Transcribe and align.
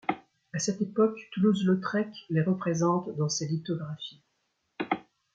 À 0.53 0.57
cette 0.57 0.81
époque 0.81 1.19
Toulouse-Lautrec, 1.31 2.09
les 2.31 2.41
représente 2.41 3.15
dans 3.17 3.29
ses 3.29 3.45
lithographies. 3.45 4.23